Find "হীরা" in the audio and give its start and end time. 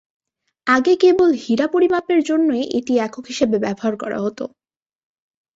1.43-1.67